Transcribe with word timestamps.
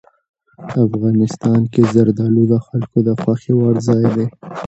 افغانستان 0.85 1.59
کې 1.73 1.81
زردالو 1.93 2.43
د 2.51 2.55
خلکو 2.67 2.97
د 3.07 3.09
خوښې 3.21 3.53
وړ 3.59 3.75
ځای 3.87 4.05
دی. 4.15 4.27